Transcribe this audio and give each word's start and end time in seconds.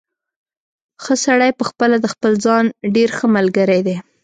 ښه 1.03 1.13
سړی 1.25 1.51
پخپله 1.59 1.95
د 2.01 2.05
خپل 2.13 2.31
ځان 2.45 2.65
ډېر 2.95 3.09
ښه 3.17 3.25
ملګری 3.35 3.79
دی. 3.87 3.97